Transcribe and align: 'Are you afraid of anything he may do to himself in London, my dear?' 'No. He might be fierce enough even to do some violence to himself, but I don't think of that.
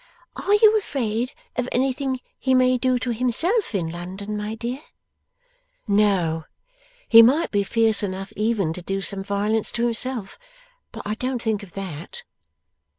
'Are 0.35 0.55
you 0.55 0.75
afraid 0.79 1.31
of 1.55 1.69
anything 1.71 2.21
he 2.39 2.55
may 2.55 2.75
do 2.79 2.97
to 2.97 3.13
himself 3.13 3.75
in 3.75 3.87
London, 3.91 4.35
my 4.35 4.55
dear?' 4.55 4.81
'No. 5.87 6.45
He 7.07 7.21
might 7.21 7.51
be 7.51 7.61
fierce 7.61 8.01
enough 8.01 8.33
even 8.35 8.73
to 8.73 8.81
do 8.81 9.01
some 9.03 9.23
violence 9.23 9.71
to 9.73 9.83
himself, 9.83 10.39
but 10.91 11.03
I 11.05 11.13
don't 11.13 11.39
think 11.39 11.61
of 11.61 11.73
that. 11.73 12.23